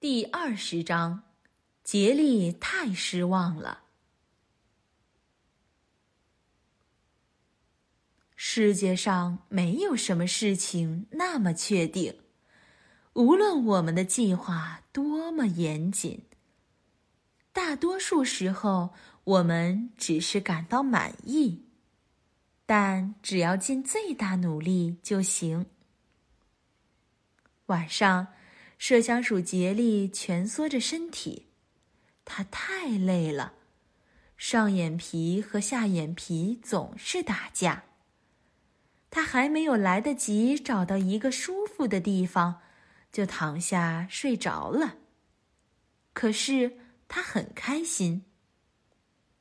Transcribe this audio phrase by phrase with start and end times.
[0.00, 1.24] 第二十章，
[1.82, 3.80] 杰利太失望了。
[8.36, 12.16] 世界上没有什么事情那么确定，
[13.14, 16.22] 无论我们的计划多么严谨，
[17.52, 18.94] 大多数时候
[19.24, 21.64] 我们只是感到满意，
[22.64, 25.66] 但只要尽最大努力就行。
[27.66, 28.28] 晚上。
[28.80, 31.48] 麝香鼠杰利蜷缩着身体，
[32.24, 33.54] 它太累了，
[34.36, 37.84] 上眼皮和下眼皮总是打架。
[39.10, 42.60] 他还没有来得及找到一个舒服的地方，
[43.10, 44.98] 就躺下睡着了。
[46.12, 48.24] 可是他很开心。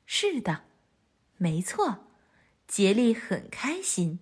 [0.05, 0.63] 是的，
[1.37, 2.07] 没错，
[2.67, 4.19] 杰利很开心。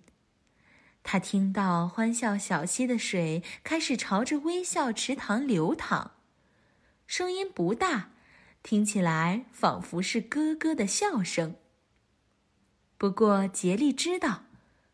[1.08, 6.10] 他听到欢笑小溪的水开始朝着微笑池塘流淌，
[7.06, 8.10] 声音不大，
[8.64, 11.54] 听起来仿佛是咯咯的笑声。
[12.98, 14.46] 不过杰利知道，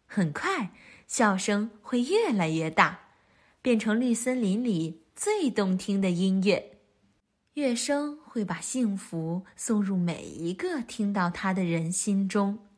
[0.04, 0.74] 很快
[1.08, 3.14] 笑声会越来越大，
[3.62, 6.78] 变成绿森林里最动听的音乐，
[7.54, 12.68] 乐声会把幸福送入每一个听到它的人心中。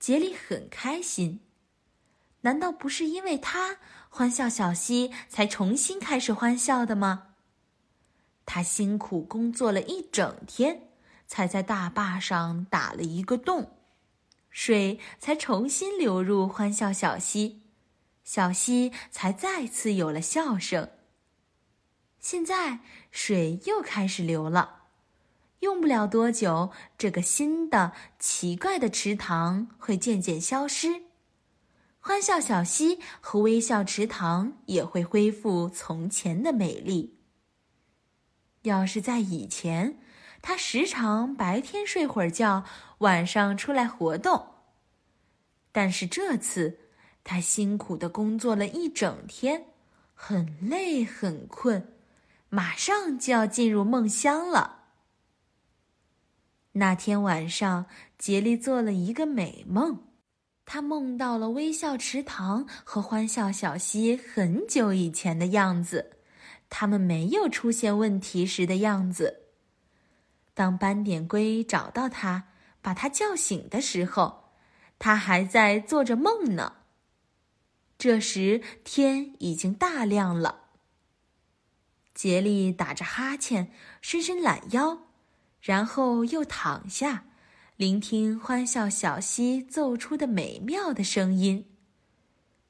[0.00, 1.38] 杰利很开心。
[2.42, 7.34] 难道不是因为他欢笑小溪才重新开始欢笑的吗？
[8.46, 10.88] 他辛苦工作了一整天，
[11.26, 13.72] 才在大坝上打了一个洞，
[14.50, 17.62] 水才重新流入欢笑小溪，
[18.24, 20.88] 小溪才再次有了笑声。
[22.20, 22.78] 现在
[23.10, 24.84] 水又开始流了，
[25.60, 31.07] 用不了多久，这个新的奇怪的池塘会渐渐消失。
[32.08, 37.18] 欢笑小溪和微笑池塘也会恢复从前的美丽。
[38.62, 39.98] 要是在以前，
[40.40, 42.64] 他时常白天睡会儿觉，
[43.00, 44.54] 晚上出来活动。
[45.70, 46.78] 但是这次，
[47.24, 49.66] 他辛苦的工作了一整天，
[50.14, 51.92] 很累很困，
[52.48, 54.84] 马上就要进入梦乡了。
[56.72, 57.84] 那天晚上，
[58.16, 60.04] 杰利做了一个美梦。
[60.70, 66.18] 他梦到了微笑池塘和欢笑小溪很久以前的样子，
[66.68, 69.44] 他们没有出现问题时的样子。
[70.52, 72.48] 当斑点龟找到他，
[72.82, 74.50] 把他叫醒的时候，
[74.98, 76.74] 他还在做着梦呢。
[77.96, 80.64] 这时天已经大亮了。
[82.14, 84.98] 杰利打着哈欠，伸伸懒腰，
[85.62, 87.24] 然后又躺下。
[87.78, 91.76] 聆听欢笑小溪奏出的美妙的声音，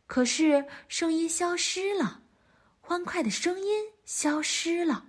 [0.06, 2.24] 可是声音消失了，
[2.78, 5.06] 欢快的声音消失了，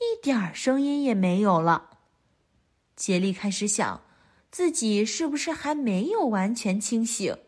[0.00, 2.00] 一点儿声音也没有了。
[2.96, 4.02] 杰利开始想，
[4.50, 7.38] 自己是不是还没有完全清醒？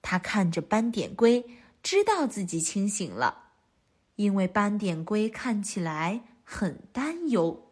[0.00, 1.44] 他看着斑点龟，
[1.82, 3.50] 知道自己清醒了，
[4.16, 7.70] 因为斑点龟看起来很担忧。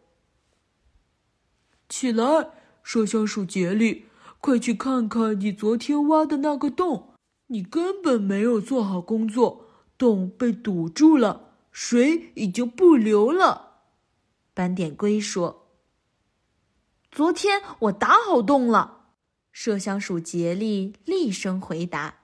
[1.89, 2.60] 起来。
[2.85, 4.05] 麝香鼠杰利，
[4.39, 7.13] 快去看看你昨天挖的那个洞！
[7.47, 9.65] 你根本没有做好工作，
[9.97, 13.69] 洞被堵住了，水已经不流了。
[14.53, 15.67] 斑点龟说
[17.11, 18.99] ：“昨天我打好洞了。”
[19.53, 22.15] 麝香鼠杰利厉声回答：“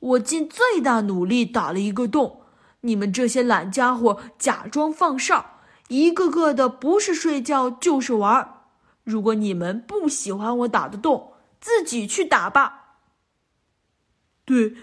[0.00, 2.40] 我尽最大努力打了一个洞，
[2.80, 8.54] 你们这些懒家伙假装放哨，一个个的不是睡觉就是玩儿。”
[9.06, 12.98] 如果你们不喜欢我打的洞，自己去打吧。
[14.44, 14.74] 对，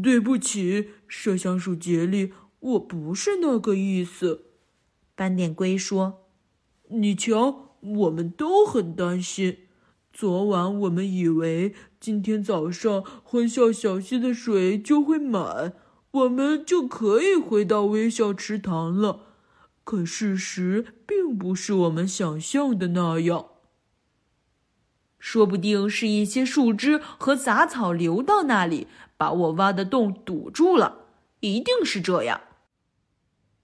[0.00, 4.44] 对不起，麝香鼠杰利，我不是那个意思。
[5.16, 6.28] 斑点龟说
[6.90, 9.66] ：“你瞧，我们都很担心。
[10.12, 15.72] 昨晚我们以为今天早上欢笑小溪的水就会满，
[16.12, 19.26] 我们就可以回到微笑池塘了。
[19.82, 23.46] 可事实并不是我们想象的那样。”
[25.22, 31.04] 说不定是一些树枝和杂草流到那里，把我挖的洞堵住了。
[31.38, 32.40] 一定是这样。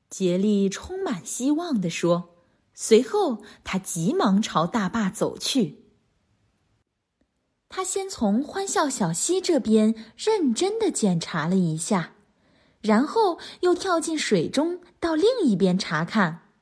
[0.09, 2.37] 杰利充满希望地说。
[2.75, 5.81] 随后，他急忙朝大坝走去。
[7.69, 12.13] 他先从欢笑小溪这边认真的检查了一下，
[12.81, 16.53] 然后又跳进水中到另一边查看。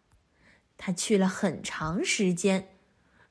[0.79, 2.75] 他去了很长时间。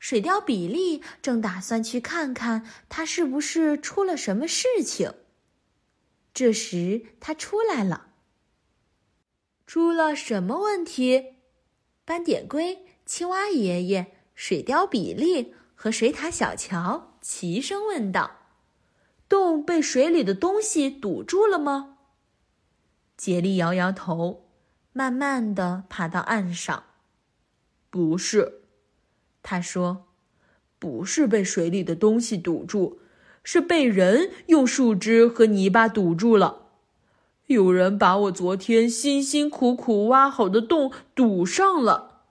[0.08, 5.12] 水貂比利正打算去看看他是不是出了什么事情。
[6.32, 8.10] 这时他出来了。
[9.66, 11.38] 出了什么问题？
[12.06, 18.30] 斑点龟、青蛙爷爷、水貂比利和水獭小乔齐声问道
[19.28, 21.98] ：“洞被水里的东西堵住了吗？”
[23.18, 24.52] 杰利摇摇头，
[24.94, 26.84] 慢慢的爬到岸上。
[27.90, 28.62] “不是。”
[29.46, 30.08] 他说
[30.80, 33.00] ，“不是被水里的东西堵住。”
[33.48, 36.64] 是被人用树枝和泥巴堵住了。
[37.46, 42.24] 有人把我昨天辛辛苦苦挖好的洞堵上了。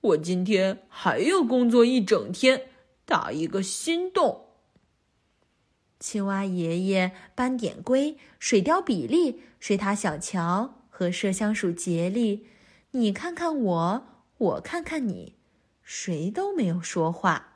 [0.00, 2.62] 我今天还要工作一整天，
[3.04, 4.46] 打一个新洞。
[6.00, 12.48] 青蛙爷爷、斑点龟、水貂比利、水獭小乔和麝香鼠杰利，
[12.90, 14.06] 你看看我，
[14.38, 15.34] 我看看你，
[15.90, 17.47] 谁都没有说话。